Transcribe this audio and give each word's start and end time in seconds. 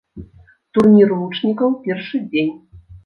Турнір 0.77 1.13
лучнікаў, 1.19 1.77
першы 1.87 2.25
дзень. 2.33 2.53